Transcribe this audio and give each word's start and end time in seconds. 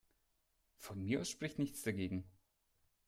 Von 0.77 1.03
mir 1.03 1.21
aus 1.21 1.29
spricht 1.29 1.59
nichts 1.59 1.83
dagegen. 1.83 2.25